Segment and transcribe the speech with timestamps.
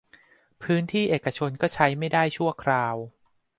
[0.63, 2.95] พื้นที่เอกชนก็ใช้ไม่ได้ชั่วคราว